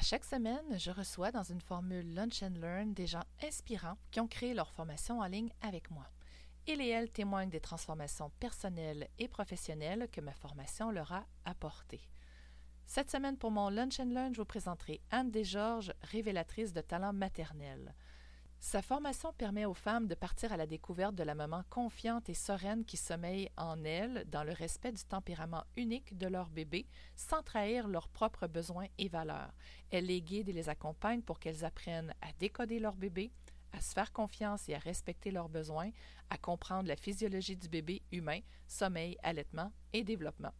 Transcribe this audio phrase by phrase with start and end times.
[0.00, 4.18] À chaque semaine, je reçois dans une formule Lunch and Learn des gens inspirants qui
[4.20, 6.06] ont créé leur formation en ligne avec moi.
[6.66, 12.08] Ils et elles témoignent des transformations personnelles et professionnelles que ma formation leur a apportées.
[12.86, 17.12] Cette semaine, pour mon Lunch and Learn, je vous présenterai Anne Desgeorges, révélatrice de talents
[17.12, 17.94] maternels.
[18.60, 22.34] Sa formation permet aux femmes de partir à la découverte de la maman confiante et
[22.34, 26.86] sereine qui sommeille en elles dans le respect du tempérament unique de leur bébé
[27.16, 29.54] sans trahir leurs propres besoins et valeurs.
[29.90, 33.32] Elle les guide et les accompagne pour qu'elles apprennent à décoder leur bébé,
[33.72, 35.90] à se faire confiance et à respecter leurs besoins,
[36.28, 40.52] à comprendre la physiologie du bébé humain, sommeil, allaitement et développement.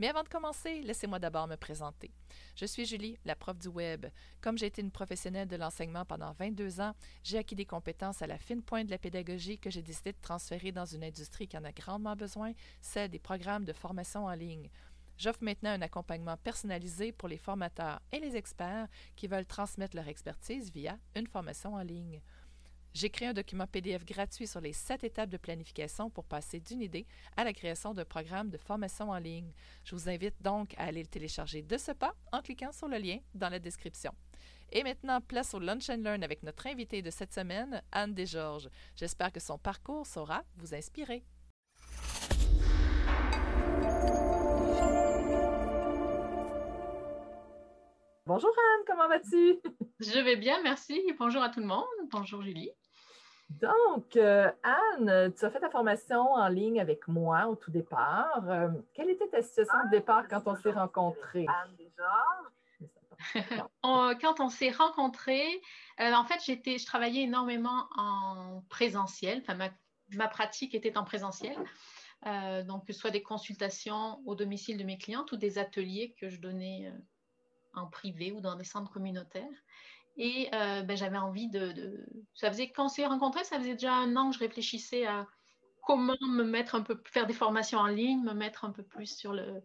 [0.00, 2.10] Mais avant de commencer, laissez-moi d'abord me présenter.
[2.56, 4.06] Je suis Julie, la prof du web.
[4.40, 8.26] Comme j'ai été une professionnelle de l'enseignement pendant 22 ans, j'ai acquis des compétences à
[8.26, 11.58] la fine pointe de la pédagogie que j'ai décidé de transférer dans une industrie qui
[11.58, 14.70] en a grandement besoin, celle des programmes de formation en ligne.
[15.18, 20.08] J'offre maintenant un accompagnement personnalisé pour les formateurs et les experts qui veulent transmettre leur
[20.08, 22.22] expertise via une formation en ligne.
[22.92, 26.82] J'ai créé un document PDF gratuit sur les sept étapes de planification pour passer d'une
[26.82, 29.52] idée à la création d'un programme de formation en ligne.
[29.84, 32.98] Je vous invite donc à aller le télécharger de ce pas en cliquant sur le
[32.98, 34.12] lien dans la description.
[34.72, 38.68] Et maintenant, place au Lunch and Learn avec notre invitée de cette semaine, Anne Desgeorges.
[38.96, 41.24] J'espère que son parcours saura vous inspirer.
[48.26, 49.60] Bonjour Anne, comment vas-tu?
[49.98, 51.02] Je vais bien, merci.
[51.18, 51.84] Bonjour à tout le monde.
[52.12, 52.70] Bonjour Julie.
[53.58, 58.48] Donc, euh, Anne, tu as fait ta formation en ligne avec moi au tout départ.
[58.48, 61.46] Euh, quelle était ta situation de départ quand on s'est rencontrés?
[63.82, 65.60] Quand on s'est rencontrés,
[66.00, 69.40] euh, en fait, j'étais, je travaillais énormément en présentiel.
[69.42, 69.68] Enfin, ma,
[70.12, 71.54] ma pratique était en présentiel.
[72.66, 76.30] donc, que ce soit des consultations au domicile de mes clientes ou des ateliers que
[76.30, 76.90] je donnais
[77.74, 79.44] en privé ou dans des centres communautaires.
[80.16, 83.94] Et euh, ben, j'avais envie de, Ça faisait, quand on s'est rencontrés, ça faisait déjà
[83.94, 85.26] un an que je réfléchissais à
[85.82, 89.16] comment me mettre un peu, faire des formations en ligne, me mettre un peu plus
[89.16, 89.62] sur le,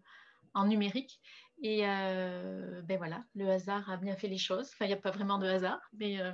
[0.53, 1.19] en numérique.
[1.61, 4.69] Et euh, ben voilà, le hasard a bien fait les choses.
[4.73, 6.33] Enfin, il n'y a pas vraiment de hasard, mais euh,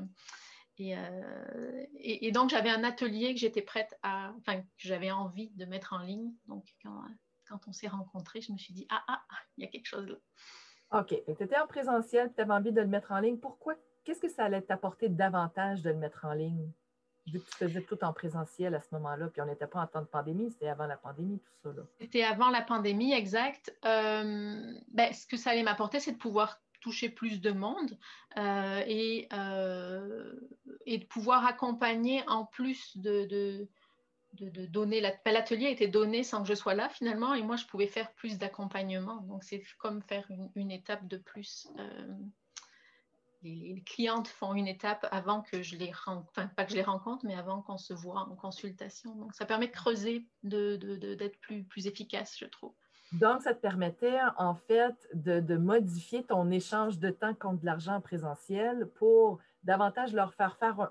[1.99, 5.93] et, donc j'avais un atelier que j'étais prête à, enfin, que j'avais envie de mettre
[5.93, 6.33] en ligne.
[6.47, 7.03] Donc quand,
[7.47, 9.21] quand on s'est rencontrés, je me suis dit ah ah,
[9.57, 10.99] il y a quelque chose là.
[10.99, 11.15] OK.
[11.25, 13.37] Tu étais en présentiel, tu avais envie de le mettre en ligne.
[13.37, 13.75] Pourquoi?
[14.03, 16.71] Qu'est-ce que ça allait t'apporter davantage de le mettre en ligne?
[17.27, 19.87] Vu que tu faisais tout en présentiel à ce moment-là, puis on n'était pas en
[19.87, 21.81] temps de pandémie, c'était avant la pandémie, tout ça.
[21.99, 23.77] C'était avant la pandémie, exact.
[23.85, 27.97] Euh, ben, ce que ça allait m'apporter, c'est de pouvoir toucher plus de monde
[28.37, 30.33] euh, et, euh,
[30.87, 33.67] et, de pouvoir accompagner en plus de
[34.33, 35.01] de, donner.
[35.01, 38.11] Ben, l'atelier était donné sans que je sois là finalement, et moi je pouvais faire
[38.13, 39.17] plus d'accompagnement.
[39.21, 40.25] Donc c'est comme faire
[40.55, 41.67] une, étape de plus.
[43.43, 46.83] Les, clientes font une étape avant que je les rencontre, enfin pas que je les
[46.83, 49.15] rencontre, mais avant qu'on se voit en consultation.
[49.15, 52.73] Donc ça permet de creuser, d'être de, plus, plus efficace, je trouve.
[53.11, 57.99] Donc, ça te permettait en fait de, modifier ton échange de temps contre de l'argent
[57.99, 60.89] présentiel pour davantage leur faire faire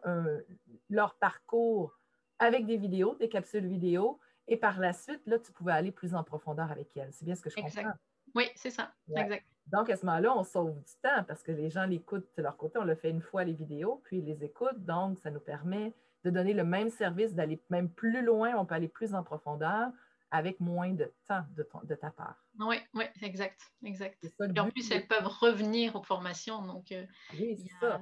[0.90, 1.98] leur parcours
[2.38, 6.14] avec des vidéos, des capsules vidéo, et par la suite, là, tu pouvais aller plus
[6.14, 7.12] en profondeur avec elles.
[7.12, 7.92] C'est bien ce que je comprends.
[8.34, 8.92] Oui, c'est ça.
[9.14, 9.44] Exact.
[9.66, 12.56] Donc, à ce moment-là, on sauve du temps parce que les gens l'écoutent de leur
[12.56, 12.78] côté.
[12.78, 14.84] On le fait une fois les vidéos, puis ils les écoutent.
[14.84, 18.54] Donc, ça nous permet de donner le même service, d'aller même plus loin.
[18.56, 19.90] On peut aller plus en profondeur
[20.30, 22.36] avec moins de temps de, de ta part.
[22.58, 24.22] Oui, oui, exact, exact.
[24.22, 26.62] et en plus, elles peuvent revenir aux formations.
[26.62, 27.04] Donc, euh,
[27.34, 28.00] oui, c'est ça.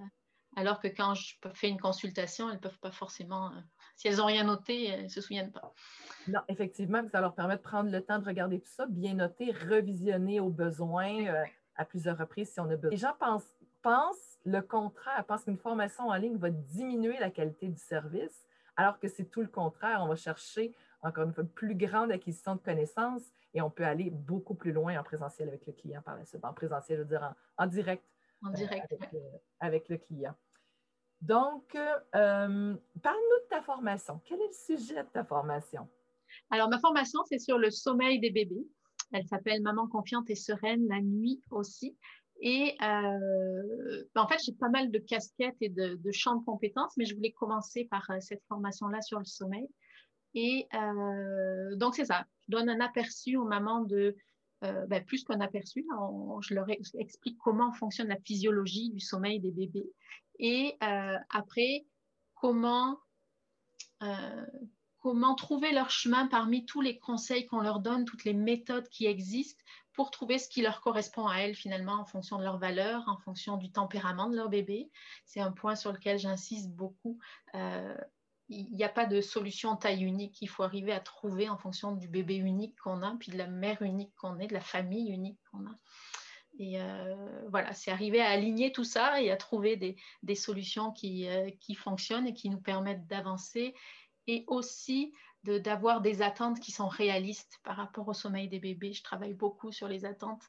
[0.57, 3.61] Alors que quand je fais une consultation, elles ne peuvent pas forcément, euh,
[3.99, 5.75] si elles n'ont rien noté, elles ne se souviennent pas.
[6.29, 9.51] Non, effectivement, ça leur permet de prendre le temps de regarder tout ça, bien noter,
[9.51, 11.45] revisionner aux besoins euh,
[11.75, 12.91] à plusieurs reprises si on a besoin.
[12.91, 13.51] Les gens pensent,
[13.83, 19.01] pensent le contraire, pensent qu'une formation en ligne va diminuer la qualité du service, alors
[19.01, 19.99] que c'est tout le contraire.
[20.01, 20.73] On va chercher,
[21.03, 24.71] encore une fois, une plus grande acquisition de connaissances et on peut aller beaucoup plus
[24.71, 26.45] loin en présentiel avec le client par la suite.
[26.45, 28.05] En présentiel, je veux dire en, direct.
[28.45, 28.93] En direct.
[29.13, 29.19] Euh,
[29.59, 30.37] avec le client.
[31.21, 34.21] Donc, euh, parle-nous de ta formation.
[34.25, 35.89] Quel est le sujet de ta formation?
[36.51, 38.67] Alors, ma formation, c'est sur le sommeil des bébés.
[39.13, 41.97] Elle s'appelle Maman confiante et sereine la nuit aussi.
[42.41, 47.05] Et euh, en fait, j'ai pas mal de casquettes et de, champs de compétences, mais
[47.05, 49.67] je voulais commencer par euh, cette formation-là sur le sommeil.
[50.35, 50.69] Et
[51.77, 52.27] donc, c'est ça.
[52.47, 54.15] Je donne un aperçu aux mamans de,
[54.61, 55.85] ben, plus qu'un aperçu,
[56.43, 59.91] je leur explique comment fonctionne la physiologie du sommeil des bébés
[60.39, 61.87] et euh, après,
[62.35, 62.99] comment,
[64.03, 64.47] euh,
[64.99, 69.07] comment trouver leur chemin parmi tous les conseils qu'on leur donne, toutes les méthodes qui
[69.07, 69.63] existent
[69.93, 73.17] pour trouver ce qui leur correspond à elles finalement en fonction de leurs valeurs, en
[73.19, 74.91] fonction du tempérament de leur bébé?
[75.25, 77.19] C'est un point sur lequel j'insiste beaucoup.
[77.55, 77.97] Euh,
[78.49, 80.41] il n'y a pas de solution taille unique.
[80.41, 83.47] Il faut arriver à trouver en fonction du bébé unique qu'on a, puis de la
[83.47, 85.75] mère unique qu'on est, de la famille unique qu'on a.
[86.59, 89.77] Et euh, voilà, c'est arriver à aligner tout ça et à trouver
[90.23, 93.75] des, solutions qui, euh, qui, fonctionnent et qui nous permettent d'avancer
[94.27, 95.13] et aussi
[95.45, 98.93] d'avoir des attentes qui sont réalistes par rapport au sommeil des bébés.
[98.93, 100.43] Je travaille beaucoup sur les attentes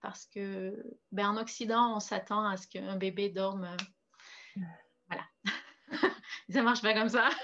[0.00, 3.64] parce que ben, en Occident, on s'attend à ce qu'un bébé dorme.
[3.64, 4.60] Euh,
[5.08, 5.24] voilà.
[6.50, 7.30] ça marche pas comme ça.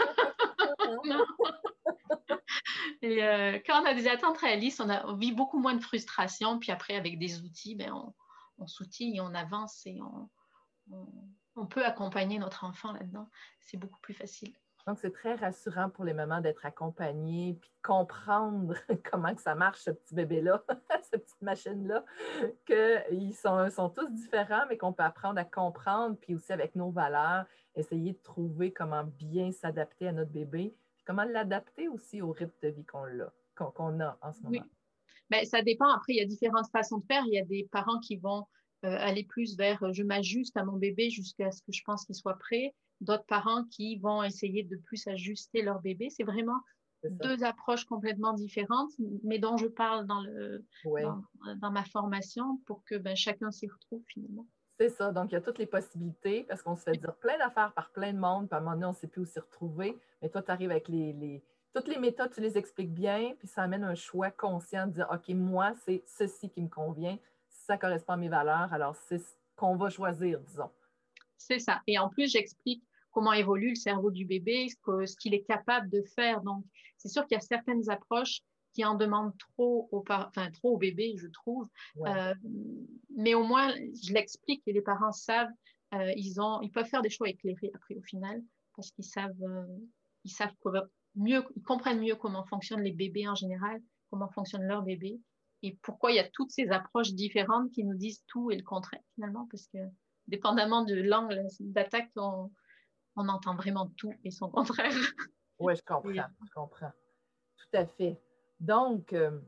[3.02, 6.58] Et euh, quand on a des attentes réalistes, on, a, vit beaucoup moins de frustration.
[6.58, 7.92] Puis après, avec des outils, ben,
[8.58, 13.28] on, s'outille et on avance et on, peut accompagner notre enfant là-dedans.
[13.58, 14.52] C'est beaucoup plus facile.
[14.86, 18.74] Donc, c'est très rassurant pour les mamans d'être accompagnées puis de comprendre
[19.10, 20.62] comment que ça marche, ce petit bébé-là,
[21.02, 22.04] cette petite machine-là,
[22.66, 27.44] qu'ils sont, tous différents, mais qu'on peut apprendre à comprendre, puis aussi avec nos valeurs,
[27.74, 30.74] essayer de trouver comment bien s'adapter à notre bébé,
[31.10, 34.50] comment l'adapter aussi au rythme de vie qu'on a, qu'on, a en ce moment?
[34.52, 34.62] Oui.
[35.28, 35.88] Ben, ça dépend.
[35.88, 37.24] Après, il y a différentes façons de faire.
[37.26, 38.46] Il y a des parents qui vont
[38.84, 42.04] euh, aller plus vers euh, je m'ajuste à mon bébé jusqu'à ce que je pense
[42.04, 46.10] qu'il soit prêt d'autres parents qui vont essayer de plus ajuster leur bébé.
[46.10, 46.60] C'est vraiment
[47.02, 48.92] deux approches complètement différentes,
[49.24, 54.04] mais dont je parle dans, le, dans, ma formation pour que ben, chacun s'y retrouve
[54.06, 54.46] finalement.
[54.80, 55.12] C'est ça.
[55.12, 57.90] Donc, il y a toutes les possibilités parce qu'on se fait dire plein d'affaires par
[57.90, 59.98] plein de monde, puis à un moment donné, on ne sait plus où s'y retrouver.
[60.22, 61.42] Mais toi, tu arrives avec les, les,
[61.74, 65.06] toutes les méthodes, tu les expliques bien, puis ça amène un choix conscient de dire
[65.12, 67.18] OK, moi, c'est ceci qui me convient,
[67.50, 70.70] ça correspond à mes valeurs, alors c'est ce qu'on va choisir, disons.
[71.36, 71.82] C'est ça.
[71.86, 76.00] Et en plus, j'explique comment évolue le cerveau du bébé, ce qu'il est capable de
[76.14, 76.40] faire.
[76.40, 76.64] Donc,
[76.96, 78.40] c'est sûr qu'il y a certaines approches
[78.72, 81.66] qui en demandent trop au, enfin, trop au bébé, je trouve.
[82.06, 82.34] Euh,
[83.16, 85.50] mais au moins, je l'explique et les parents savent,
[85.94, 88.42] euh, ils, ont, ils peuvent faire des choix éclairés après au final,
[88.76, 89.66] parce qu'ils savent, euh,
[90.24, 90.54] ils savent
[91.16, 93.80] mieux, ils comprennent mieux comment fonctionnent les bébés en général,
[94.10, 95.20] comment fonctionne leur bébé,
[95.62, 98.62] et pourquoi il y a toutes ces approches différentes qui nous disent tout et le
[98.62, 99.78] contraire finalement, parce que
[100.28, 102.50] dépendamment de l'angle d'attaque, on,
[103.16, 104.94] on entend vraiment tout et son contraire.
[105.58, 106.10] Oui, je comprends,
[106.46, 106.92] je comprends.
[107.56, 108.18] Tout à fait.
[108.60, 109.40] Donc, euh,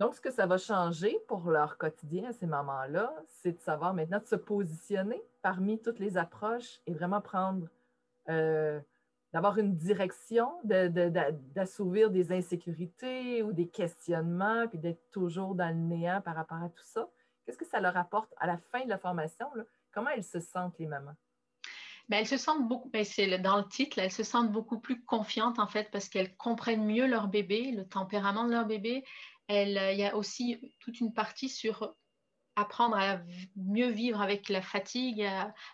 [0.00, 3.94] donc, ce que ça va changer pour leur quotidien à ces moments-là, c'est de savoir
[3.94, 7.68] maintenant de se positionner parmi toutes les approches et vraiment prendre,
[8.28, 8.80] euh,
[9.32, 16.20] d'avoir une direction, d'assouvir des insécurités ou des questionnements, puis d'être toujours dans le néant
[16.22, 17.08] par rapport à tout ça.
[17.44, 19.46] Qu'est-ce que ça leur apporte à la fin de la formation?
[19.90, 21.16] Comment elles se sentent, les mamans?
[22.10, 25.58] Elles se sentent beaucoup, ben, c'est dans le titre, elles se sentent beaucoup plus confiantes
[25.58, 29.04] en fait parce qu'elles comprennent mieux leur bébé, le tempérament de leur bébé.
[29.48, 31.94] il y a aussi toute une partie sur
[32.58, 33.20] apprendre à
[33.56, 35.22] mieux vivre avec la fatigue,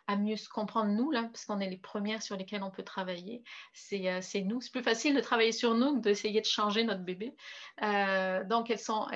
[0.07, 2.83] à, mieux se comprendre nous, là, parce qu'on est les premières sur lesquelles on peut
[2.83, 3.43] travailler.
[3.73, 4.61] C'est euh, nous.
[4.61, 7.35] C'est plus facile de travailler sur nous que d'essayer de changer notre bébé.
[7.83, 9.07] Euh, donc, elles sont,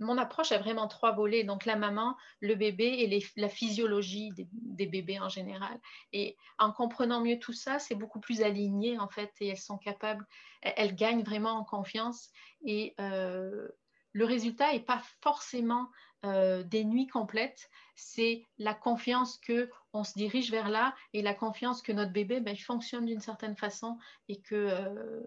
[0.00, 1.44] mon approche a vraiment trois volets.
[1.44, 5.78] Donc, la maman, le bébé et la physiologie des, bébés en général.
[6.12, 9.78] Et en comprenant mieux tout ça, c'est beaucoup plus aligné, en fait, et elles sont
[9.78, 10.26] capables,
[10.62, 12.30] elles, gagnent vraiment en confiance.
[12.64, 13.68] Et euh,
[14.12, 15.90] le résultat n'est pas forcément
[16.26, 21.34] euh, des nuits complètes, c'est la confiance que on se dirige vers là et la
[21.34, 25.22] confiance que notre bébé ben, fonctionne d'une certaine façon et que, euh,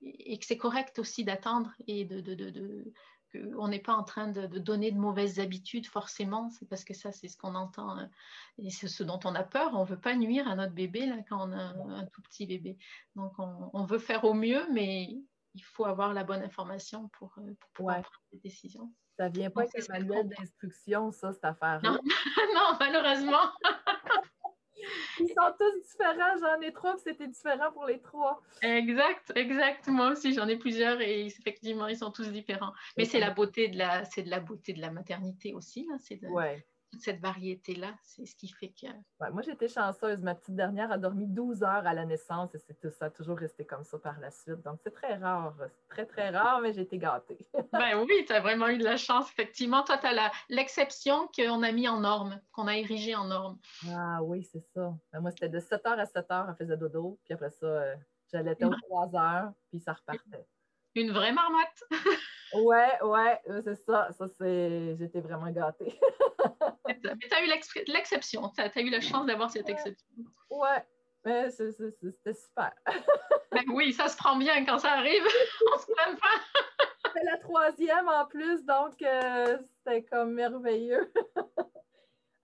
[0.00, 2.92] et que c'est correct aussi d'attendre et de, de, de,
[3.68, 7.28] n'est pas en train de, donner de mauvaises habitudes forcément, c'est parce que ça c'est
[7.28, 8.06] ce qu'on entend euh,
[8.58, 11.16] et c'est ce dont on a peur, on veut pas nuire à notre bébé là,
[11.28, 12.76] quand on a un, tout petit bébé.
[13.14, 15.16] Donc on, on, veut faire au mieux, mais
[15.54, 18.92] il faut avoir la bonne information pour, pour pouvoir prendre des décisions.
[19.16, 21.90] Ça vient pas avec un manuel d'instruction, ça, cette affaire-là.
[21.90, 21.98] Non.
[22.54, 23.50] non, malheureusement.
[25.20, 26.36] Ils sont tous différents.
[26.40, 28.42] J'en ai trois, c'était différent pour les trois.
[28.62, 29.86] Exact, exact.
[29.88, 32.72] Moi aussi, j'en ai plusieurs et effectivement, ils sont tous différents.
[32.96, 35.86] Mais c'est la beauté de la, c'est de la beauté de la maternité aussi.
[35.98, 36.66] C'est de, ouais
[36.98, 37.94] cette variété-là.
[38.02, 38.86] C'est ce qui fait que.
[39.32, 40.20] moi, j'étais chanceuse.
[40.22, 43.38] Ma petite dernière a dormi 12 heures à la naissance et c'est ça a toujours
[43.38, 44.62] resté comme ça par la suite.
[44.62, 45.54] Donc, c'est très rare.
[45.88, 47.38] très, très rare, mais j'ai été gâtée.
[47.72, 49.82] ben oui, tu as vraiment eu de la chance, effectivement.
[49.82, 53.58] Toi, tu as l'exception qu'on a mis en norme, qu'on a érigée en norme.
[53.88, 54.94] Ah oui, c'est ça.
[55.12, 57.18] Ben, moi, c'était de 7 heures à 7 heures, elle faisait dodo.
[57.24, 57.94] Puis après ça, euh,
[58.30, 60.46] j'allais aux 3 heures, puis ça repartait.
[60.94, 61.84] Une vraie marmotte.
[62.54, 64.08] ouais, ouais, c'est ça.
[64.12, 64.96] Ça, c'est.
[64.96, 65.98] J'étais vraiment gâtée.
[66.86, 67.48] Mais tu as eu
[67.88, 68.48] l'exception.
[68.50, 70.06] Tu as, eu la chance d'avoir cette exception.
[70.50, 70.84] Ouais.
[71.24, 72.72] Mais c'était super.
[73.52, 75.22] ben oui, ça se prend bien quand ça arrive.
[75.72, 77.10] On se prend pas.
[77.12, 81.12] C'est la troisième en plus, donc euh, c'était comme merveilleux.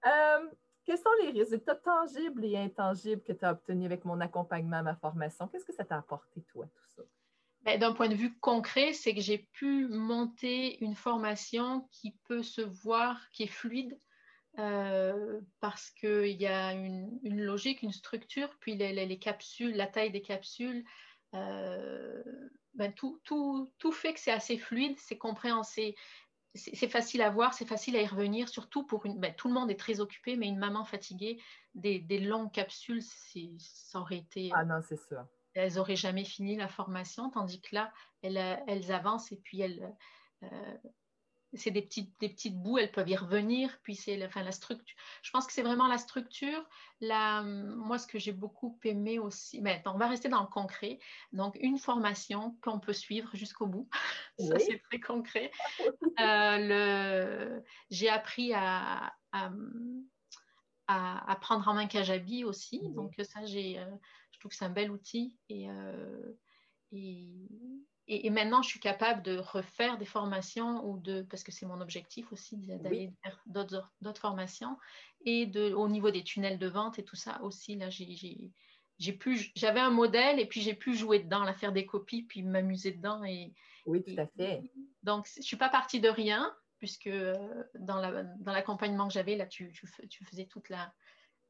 [0.06, 0.48] Euh,
[0.84, 4.82] quels sont les résultats tangibles et intangibles que tu as obtenus avec mon accompagnement à
[4.82, 5.48] ma formation?
[5.48, 7.02] Qu'est-ce que ça t'a apporté, toi, tout ça?
[7.62, 12.42] Ben, d'un point de vue concret, c'est que j'ai pu monter une formation qui peut
[12.42, 13.98] se voir, qui est fluide,
[14.58, 20.22] euh, parce qu'il y a une, logique, une structure, puis les, capsules, la taille des
[20.22, 20.84] capsules,
[21.34, 22.22] euh,
[22.74, 23.20] ben tout,
[23.92, 25.96] fait que c'est assez fluide, c'est compréhensible,
[26.54, 29.18] c'est facile à voir, c'est facile à y revenir, surtout pour une.
[29.18, 31.40] Ben, tout le monde est très occupé, mais une maman fatiguée,
[31.74, 34.50] des, des longues capsules, ça aurait été.
[34.54, 35.24] Ah non, c'est sûr
[35.54, 39.94] elles n'auraient jamais fini la formation, tandis que là, elles, elles avancent et puis elles,
[40.42, 40.76] euh,
[41.54, 44.96] c'est des petites, des petites bouts, elles peuvent y revenir, puis c'est enfin, la structure.
[45.22, 46.62] Je pense que c'est vraiment la structure.
[47.00, 50.98] La, moi, ce que j'ai beaucoup aimé aussi, mais on va rester dans le concret.
[51.32, 53.88] Donc, une formation qu'on peut suivre jusqu'au bout.
[54.38, 55.50] Ça, c'est très concret.
[56.20, 59.50] Euh, j'ai appris à, à,
[60.86, 62.80] à, prendre en main Kajabi aussi.
[62.90, 63.84] Donc, ça, j'ai, euh,
[64.38, 66.32] je trouve que c'est un bel outil euh,
[66.92, 67.48] et,
[68.06, 71.80] et, maintenant je suis capable de refaire des formations ou de parce que c'est mon
[71.80, 74.76] objectif aussi d'aller faire d'autres, formations
[75.24, 78.52] et de, au niveau des tunnels de vente et tout ça aussi là j'ai,
[79.56, 82.92] j'avais un modèle et puis j'ai pu jouer dedans, la faire des copies puis m'amuser
[82.92, 83.52] dedans et
[83.86, 84.62] oui tout à fait.
[85.02, 87.34] donc je suis pas partie de rien puisque euh,
[87.74, 89.72] dans, la, dans l'accompagnement que j'avais là tu,
[90.08, 90.94] tu faisais toute la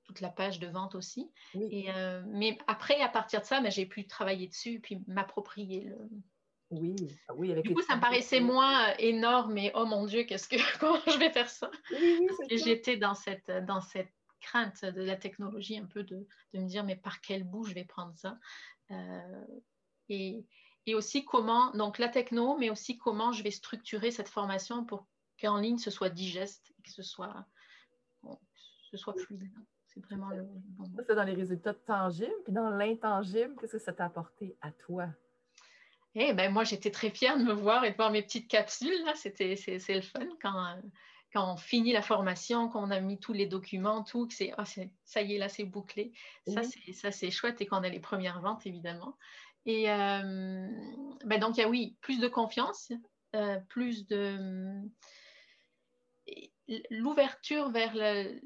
[0.08, 1.30] toute la page de vente aussi.
[1.54, 5.02] Et, euh, mais après, à partir de ça, ben, j'ai pu travailler dessus et puis
[5.06, 5.96] m'approprier le.
[6.70, 6.96] Oui,
[7.28, 7.52] ah oui.
[7.52, 10.56] Avec du coup, ça me paraissait moins euh, énorme et oh mon Dieu, qu'est-ce que
[10.80, 11.70] comment je vais faire ça?
[12.48, 16.66] Et j'étais dans cette dans cette crainte de la technologie un peu de, de, me
[16.66, 18.38] dire mais par quel bout je vais prendre ça?
[18.90, 19.44] Euh,
[20.08, 20.46] et,
[20.86, 25.06] et aussi comment donc la techno mais aussi comment je vais structurer cette formation pour
[25.40, 27.46] qu'en ligne ce soit digeste que ce soit
[28.90, 29.50] ce soit fluide.
[29.98, 30.46] C'est vraiment le.
[31.06, 32.32] c'est dans les résultats tangibles.
[32.44, 35.06] Puis dans l'intangible, qu'est-ce que ça t'a apporté à toi?
[36.14, 39.04] Eh ben moi, j'étais très fière de me voir et de voir mes petites capsules.
[39.04, 40.76] Là, c'était, c'est, le fun quand,
[41.32, 44.52] quand on finit la formation, quand on a mis tous les documents, tout, que c'est,
[44.58, 44.62] oh,
[45.04, 46.12] ça y est, là, c'est bouclé.
[46.46, 49.16] Ça, c'est, ça, c'est chouette et qu'on a les premières ventes, évidemment.
[49.66, 50.66] Et euh,
[51.24, 52.90] ben donc, il y a, oui, plus de confiance,
[53.36, 54.80] euh, plus de...
[56.90, 58.40] L'ouverture vers le,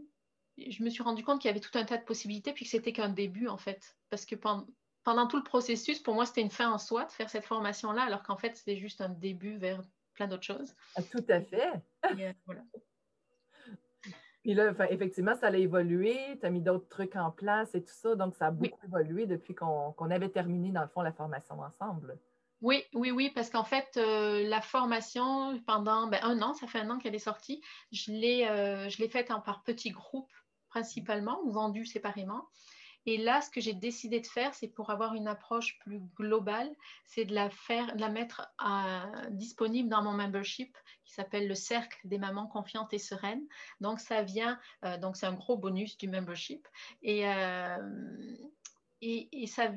[0.58, 2.70] je me suis rendu compte qu'il y avait tout un tas de possibilités, puis que
[2.70, 3.96] c'était qu'un début, en fait.
[4.10, 7.30] Parce que pendant, tout le processus, pour moi, c'était une fin en soi de faire
[7.30, 9.82] cette formation-là, alors qu'en fait, c'était juste un début vers
[10.14, 10.74] plein d'autres choses.
[10.96, 11.72] Ah, tout à fait.
[12.04, 12.32] Euh,
[14.42, 17.94] puis là, effectivement, ça a évolué, tu as mis d'autres trucs en place et tout
[17.94, 21.58] ça, donc ça a beaucoup évolué depuis qu'on avait terminé, dans le fond, la formation
[21.60, 22.18] ensemble.
[22.62, 26.78] Oui, oui, oui, parce qu'en fait, euh, la formation, pendant ben, un an, ça fait
[26.78, 30.32] un an qu'elle est sortie, je l'ai euh, faite par petits groupes
[30.72, 32.48] principalement ou vendus séparément.
[33.04, 36.70] Et là, ce que j'ai décidé de faire, c'est pour avoir une approche plus globale,
[37.04, 38.48] c'est de la faire, la mettre
[39.30, 43.44] disponible dans mon membership qui s'appelle le cercle des mamans confiantes et sereines.
[43.80, 46.66] Donc ça vient, euh, donc c'est un gros bonus du membership
[47.02, 47.24] et,
[49.00, 49.72] et, et ça,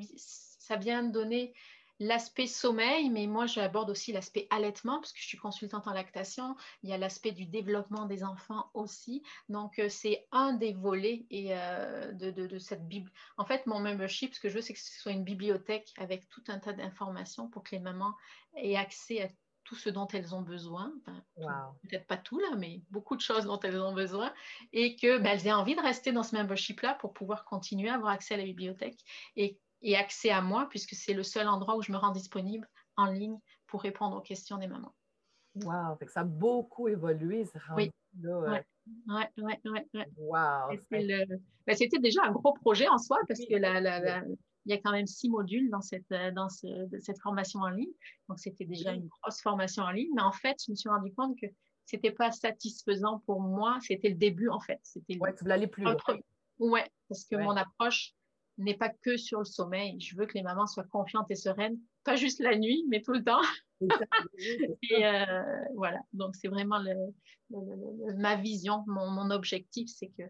[0.65, 1.53] ça vient donner
[1.99, 6.55] l'aspect sommeil, mais moi j'aborde aussi l'aspect allaitement parce que je suis consultante en lactation.
[6.83, 9.23] Il y a l'aspect du développement des enfants aussi.
[9.49, 13.11] Donc euh, c'est un des volets et, euh, de, cette bible.
[13.37, 16.27] En fait, mon membership, ce que je veux, c'est que ce soit une bibliothèque avec
[16.29, 18.13] tout un tas d'informations pour que les mamans
[18.55, 19.27] aient accès à
[19.63, 20.93] tout ce dont elles ont besoin,
[21.35, 24.31] peut-être pas tout là, mais beaucoup de choses dont elles ont besoin,
[24.73, 28.13] et que ben, aient envie de rester dans ce membership-là pour pouvoir continuer à avoir
[28.13, 28.99] accès à la bibliothèque
[29.35, 32.67] et et accès à moi, puisque c'est le seul endroit où je me rends disponible
[32.97, 33.37] en ligne
[33.67, 34.93] pour répondre aux questions des mamans.
[35.63, 37.91] Wow, ça a beaucoup évolué, ce oui.
[38.21, 38.61] là.
[39.07, 39.53] Oui, oui,
[39.93, 40.01] oui.
[40.17, 40.75] Wow.
[40.91, 44.23] Ben, c'était déjà un gros projet en soi, parce que la, la,
[44.65, 47.93] il y a quand même six modules dans cette, dans cette formation en ligne.
[48.27, 50.11] Donc, c'était déjà une grosse formation en ligne.
[50.15, 51.47] Mais en fait, je me suis rendu compte que
[51.85, 53.77] ce n'était pas satisfaisant pour moi.
[53.81, 54.79] C'était le début, en fait.
[54.83, 55.95] C'était ouais, tu voulais aller plus loin.
[56.57, 58.13] Oui, parce que mon approche,
[58.57, 59.99] n'est pas que sur le sommeil.
[59.99, 63.13] Je veux que les mamans soient confiantes et sereines, pas juste la nuit, mais tout
[63.13, 63.41] le temps.
[63.81, 66.81] et euh, voilà, donc c'est vraiment
[67.49, 70.23] ma vision, mon, objectif, c'est que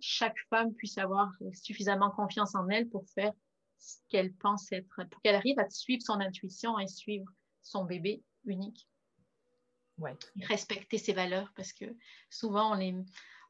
[0.00, 3.32] chaque femme puisse avoir suffisamment confiance en elle pour faire
[3.78, 7.26] ce qu'elle pense être, pour qu'elle arrive à suivre son intuition et suivre
[7.62, 8.88] son bébé unique.
[9.98, 10.16] Ouais.
[10.42, 11.84] respecter ses valeurs parce que
[12.30, 12.94] souvent on, les,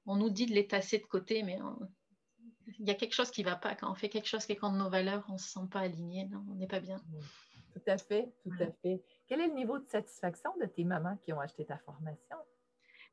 [0.06, 1.58] on nous dit de les tasser de côté, mais
[2.78, 3.75] il y a quelque chose qui ne va pas.
[3.75, 5.80] Quand on fait quelque chose qui est contre nos valeurs, on ne se sent pas
[5.80, 7.00] aligné, non, on n'est pas bien.
[7.72, 9.02] Tout à fait, tout à fait.
[9.26, 12.37] Quel est le niveau de satisfaction de tes mamans qui ont acheté ta formation?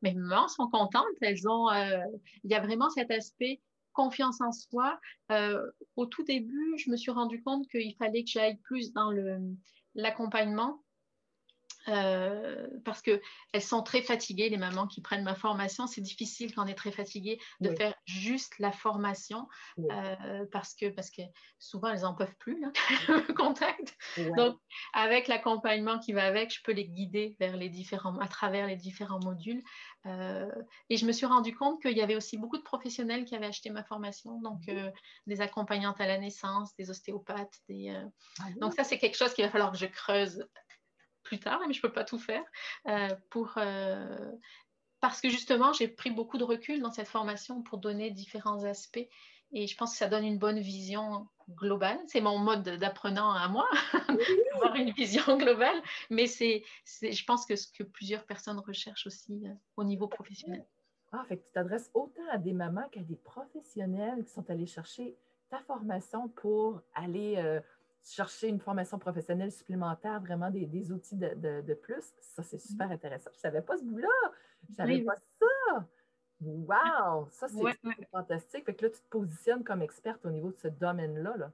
[0.01, 1.05] Mes mamans sont contentes.
[1.21, 2.03] Elles ont, euh,
[2.43, 3.62] il y a vraiment cet aspect
[3.93, 5.00] confiance en soi.
[5.31, 9.12] Euh, au tout début, je me suis rendu compte qu'il fallait que j'aille plus dans
[9.95, 10.83] l'accompagnement
[11.88, 13.22] euh, parce qu'elles
[13.62, 15.88] sont très fatiguées, les mamans qui prennent ma formation.
[15.88, 19.48] C'est difficile quand on est très fatigué de faire juste la formation
[19.80, 21.22] euh, parce, que, parce que
[21.60, 22.63] souvent elles n'en peuvent plus,
[23.08, 23.96] le contact.
[24.36, 24.58] Donc,
[24.94, 28.75] avec l'accompagnement qui va avec, je peux les guider vers les différents, à travers les
[28.75, 29.62] différents modules.
[30.06, 30.51] Euh,
[30.89, 33.48] et je me suis rendu compte qu'il y avait aussi beaucoup de professionnels qui avaient
[33.48, 34.62] acheté ma formation, donc
[35.27, 37.60] des accompagnantes à la naissance, des ostéopathes.
[37.70, 37.96] Des,
[38.39, 40.46] ah Donc, ça, c'est quelque chose qu'il va falloir que je creuse
[41.25, 42.44] plus tard, mais je ne peux pas tout faire,
[42.88, 44.32] euh, pour, euh,
[45.01, 49.08] parce que justement, j'ai pris beaucoup de recul dans cette formation pour donner différents aspects.
[49.51, 52.00] Et je pense que ça donne une bonne vision globale.
[52.08, 53.67] C'est mon mode d'apprenant à moi,
[54.53, 55.82] d'avoir une vision globale.
[56.10, 60.65] Mais c'est, je pense que ce que plusieurs personnes recherchent aussi euh, au niveau professionnel.
[61.12, 65.15] Ah, fait tu t'adresses autant à des mamans qu'à des professionnels qui sont allés chercher
[65.50, 67.62] ta formation pour aller
[68.05, 72.67] chercher une formation professionnelle supplémentaire, vraiment des, outils de, plus, ça, c'est mm-hmm.
[72.67, 73.29] super intéressant.
[73.33, 74.07] Je ne savais pas ce bout-là.
[74.63, 75.88] Je ne savais pas ça.
[76.41, 77.27] Wow!
[77.31, 78.65] Ça, c'est fantastique.
[78.65, 81.51] Fait que là, tu te positionnes comme experte au niveau de ce domaine-là.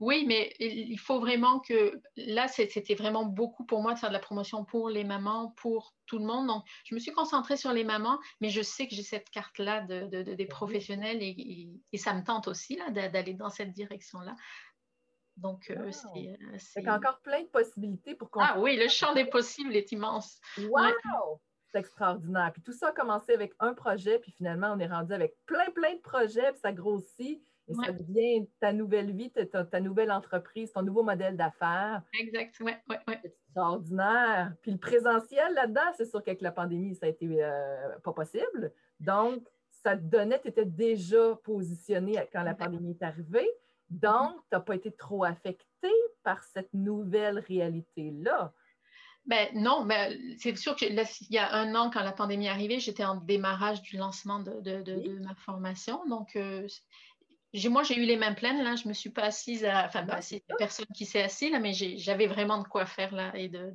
[0.00, 4.14] Oui, mais il faut vraiment que là, c'était vraiment beaucoup pour moi de faire de
[4.14, 6.48] la promotion pour les mamans, pour tout le monde.
[6.48, 9.82] Donc, je me suis concentrée sur les mamans, mais je sais que j'ai cette carte-là
[9.82, 14.34] de, des ben professionnels et, et, ça me tente aussi d'aller dans cette direction-là.
[15.36, 15.90] Donc, euh,
[16.58, 16.88] c'est.
[16.88, 18.40] encore plein de possibilités pour qu'on.
[18.40, 20.40] Ah oui, le champ des possibles est immense.
[20.58, 21.40] Wow!
[21.70, 22.52] C'est extraordinaire.
[22.52, 25.70] Puis tout ça a commencé avec un projet, puis finalement, on est rendu avec plein,
[25.70, 27.42] plein de projets, puis ça grossit.
[27.68, 32.02] Et ça devient ta nouvelle vie, ta, ta, nouvelle entreprise, ton nouveau modèle d'affaires.
[32.18, 33.14] Exact, oui, oui, oui.
[33.22, 34.52] C'est extraordinaire.
[34.62, 38.72] Puis le présentiel là-dedans, c'est sûr qu'avec la pandémie, ça a été euh, pas possible.
[38.98, 43.48] Donc, ça te donnait, tu étais déjà positionné quand la pandémie est arrivée.
[43.92, 45.90] Donc, tu n'as pas été trop affecté
[46.22, 48.52] par cette nouvelle réalité-là?
[49.26, 52.80] Ben, non, mais c'est sûr qu'il y a un an, quand la pandémie est arrivée,
[52.80, 56.04] j'étais en démarrage du lancement de, ma formation.
[56.08, 56.66] Donc, euh,
[57.68, 58.62] moi, j'ai eu les mains pleines.
[58.62, 59.86] Là, je me suis pas assise à.
[59.86, 63.32] Enfin, pas assise, personne qui s'est assis, là, mais j'avais vraiment de quoi faire là
[63.34, 63.70] et de,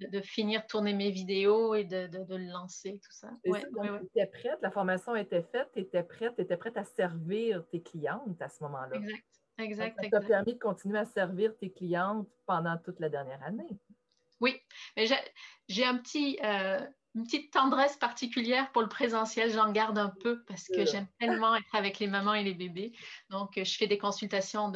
[0.00, 3.30] de, finir tourner mes vidéos et de, le lancer, tout ça.
[3.46, 6.84] Ouais, tu étais prête, la formation était faite, tu étais prête, tu étais prête à
[6.84, 8.96] servir tes clientes à ce moment-là.
[8.96, 9.24] Exact.
[9.58, 9.96] Exact.
[10.02, 13.68] ça t'a permis de continuer à servir tes clientes pendant toute la dernière année.
[14.40, 14.60] Oui,
[14.96, 15.06] mais
[15.68, 16.38] j'ai un petit.
[16.42, 16.80] Euh,
[17.14, 21.54] une petite tendresse particulière pour le présentiel, j'en garde un peu parce que j'aime tellement
[21.54, 22.92] être avec les mamans et les bébés.
[23.30, 24.72] Donc, je fais des consultations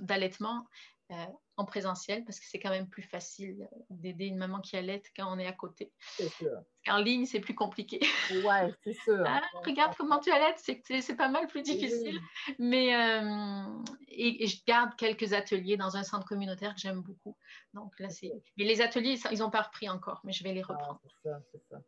[0.00, 0.66] d'allaitement
[1.10, 5.02] euh, en présentiel parce que c'est quand même plus facile d'aider une maman qui allait
[5.16, 5.90] quand on est à côté.
[6.86, 7.98] En ligne, c'est plus compliqué.
[8.44, 9.24] Ouais, c'est sûr.
[9.26, 12.20] Ah, regarde comment tu allaites, c'est pas mal plus difficile.
[12.58, 13.64] Mais euh,
[14.08, 17.36] et, je garde quelques ateliers dans un centre communautaire que j'aime beaucoup.
[17.74, 18.32] Donc là, c'est.
[18.56, 21.00] Mais les ateliers, ils n'ont pas repris encore, mais je vais les ah, reprendre.
[21.04, 21.78] c'est ça, c'est ça.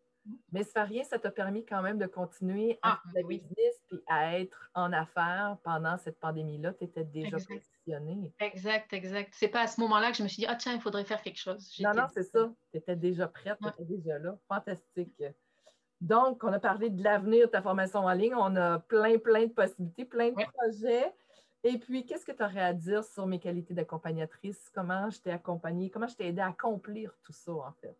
[0.53, 4.03] Mais ça rien, ça t'a permis quand même de continuer à ah, faire business et
[4.07, 6.75] à être en affaires pendant cette pandémie-là.
[6.75, 7.55] Tu étais déjà exact.
[7.55, 8.33] positionnée.
[8.39, 9.33] Exact, exact.
[9.35, 11.23] C'est pas à ce moment-là que je me suis dit, ah tiens, il faudrait faire
[11.23, 11.75] quelque chose.
[11.81, 12.53] Non, non, c'est ça.
[12.71, 14.37] Tu étais déjà prête, tu étais déjà là.
[14.49, 15.23] Fantastique.
[16.01, 18.35] Donc, on a parlé de l'avenir de ta formation en ligne.
[18.35, 21.13] On a plein, plein de possibilités, plein de projets.
[21.63, 24.71] Et puis, qu'est-ce que tu aurais à dire sur mes qualités d'accompagnatrice?
[24.75, 25.91] Comment je t'ai accompagnée?
[25.91, 27.97] Comment je t'ai aidé à accomplir tout ça, en fait?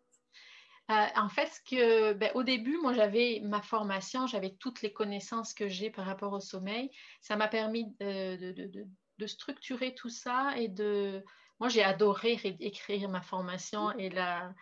[0.91, 5.53] Euh, en fait, que, ben, au début, moi, j'avais ma formation, j'avais toutes les connaissances
[5.53, 6.91] que j'ai par rapport au sommeil.
[7.21, 8.85] Ça m'a permis de,
[9.25, 11.23] structurer tout ça et de.
[11.59, 14.53] Moi, j'ai adoré écrire ma formation et la,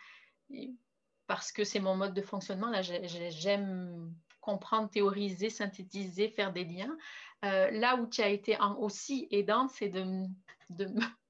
[1.26, 2.68] parce que c'est mon mode de fonctionnement.
[2.68, 6.96] Là, j'aime comprendre, théoriser, synthétiser, faire des liens.
[7.44, 10.28] Euh, là où tu as été aussi aidante, c'est de, me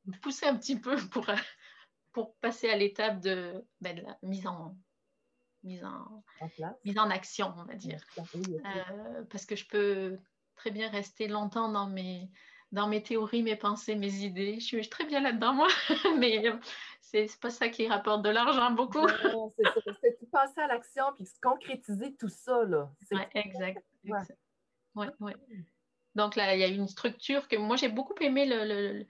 [0.23, 1.27] pousser un petit peu pour,
[2.13, 4.77] pour passer à l'étape de, ben, la mise en,
[5.63, 6.23] mise en,
[6.85, 8.01] mise en action, on va dire.
[8.19, 10.19] Euh, parce que je peux
[10.57, 12.31] très bien rester longtemps dans mes,
[12.73, 14.61] dans mes théories, mes pensées, mes idées.
[14.61, 15.69] Je suis très bien là-dedans, moi,
[16.19, 16.45] mais
[17.01, 19.07] c'est pas ça qui rapporte de l'argent beaucoup.
[19.09, 22.65] c'est passer à l'action puis concrétiser tout ça.
[22.65, 22.91] Là.
[23.35, 23.85] exact.
[24.05, 25.09] Ouais.
[25.21, 25.35] Ouais,
[26.15, 29.07] Donc là, il y a une structure que moi j'ai beaucoup aimé le,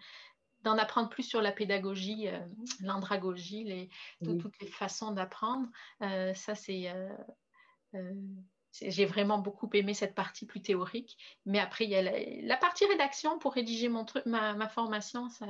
[0.62, 2.38] d'en apprendre plus sur la pédagogie, euh,
[2.80, 3.88] l'andragogie, les,
[4.38, 5.68] toutes les façons d'apprendre.
[6.02, 6.90] Euh, ça, c'est.
[7.94, 8.14] Euh,
[8.80, 11.18] j'ai vraiment beaucoup aimé cette partie plus théorique.
[11.44, 15.46] Mais après, il y a la, partie rédaction pour rédiger mon truc, ma, formation, ça,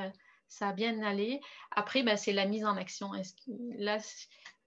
[0.49, 1.40] ça, a bien allé.
[1.70, 3.12] Après, ben, c'est la mise en action.
[3.77, 3.99] là,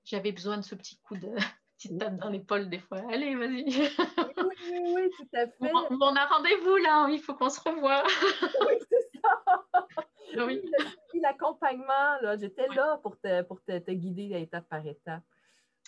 [0.05, 1.35] j'avais besoin de ce petit coup de
[1.75, 3.01] petite tape dans l'épaule des fois.
[3.11, 3.65] Allez, vas-y.
[3.65, 5.71] Oui, oui, oui, tout à fait.
[5.73, 8.03] on a rendez-vous là, il faut qu'on se revoie.
[8.67, 9.65] oui, c'est ça.
[10.35, 10.63] Oui.
[11.21, 15.21] L'accompagnement, j'étais là pour te, pour te, te guider étape par étape.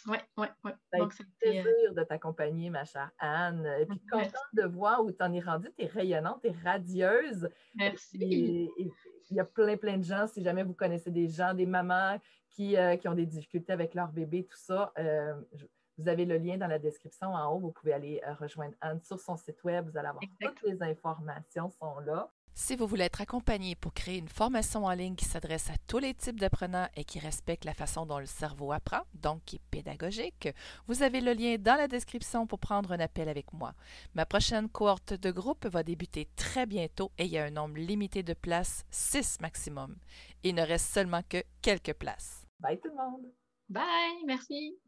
[0.08, 0.72] Oui, oui, oui.
[0.94, 1.08] Ça a
[1.40, 3.66] plaisir de t'accompagner, ma chère Anne.
[3.80, 5.72] Et puis, contente de voir où tu en es rendue.
[5.78, 7.50] Tu es rayonnante, tu es radieuse.
[7.74, 8.70] Merci.
[9.30, 12.20] Il y a plein, plein de gens, si jamais vous connaissez des gens, des mamans
[12.50, 15.34] qui, euh, qui ont des difficultés avec leur bébé, tout ça, euh,
[15.98, 17.60] vous avez le lien dans la description en haut.
[17.60, 19.90] Vous pouvez aller euh, rejoindre Anne sur son site web.
[19.90, 22.32] Vous allez avoir toutes les informations sont là.
[22.58, 26.00] Si vous voulez être accompagné pour créer une formation en ligne qui s'adresse à tous
[26.00, 29.62] les types d'apprenants et qui respecte la façon dont le cerveau apprend, donc qui est
[29.72, 30.48] pédagogique,
[30.88, 33.74] vous avez le lien dans la description pour prendre un appel avec moi.
[34.14, 37.78] Ma prochaine cohorte de groupe va débuter très bientôt et il y a un nombre
[37.78, 39.98] limité de places, 6 maximum.
[40.44, 42.48] Il ne reste seulement que quelques places.
[42.62, 43.26] Bye tout le monde.
[43.68, 44.80] Bye, merci.